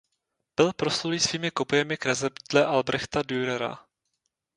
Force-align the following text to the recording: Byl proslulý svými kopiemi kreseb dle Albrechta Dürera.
Byl 0.57 0.69
proslulý 0.73 1.19
svými 1.19 1.49
kopiemi 1.57 1.95
kreseb 1.97 2.33
dle 2.53 2.65
Albrechta 2.65 3.21
Dürera. 3.21 3.85